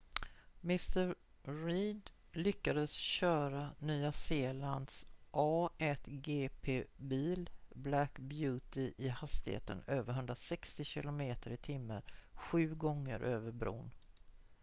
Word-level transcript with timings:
mr 0.61 1.15
reid 1.43 2.09
lyckades 2.31 2.91
köra 2.91 3.71
nya 3.79 4.11
zeelands 4.11 5.05
a1gp 5.31 6.85
bil 6.97 7.49
black 7.73 8.19
beauty 8.19 8.93
i 8.97 9.07
hastigheter 9.09 9.83
över 9.87 10.13
160 10.13 10.85
km/t 10.85 12.01
sju 12.35 12.75
gånger 12.75 13.19
över 13.19 13.51
bron 13.51 13.91